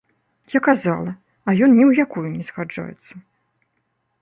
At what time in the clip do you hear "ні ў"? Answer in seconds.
1.75-2.07